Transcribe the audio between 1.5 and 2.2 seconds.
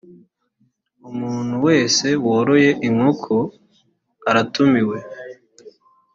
wese